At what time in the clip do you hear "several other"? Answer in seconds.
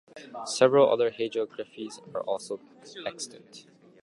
0.47-1.11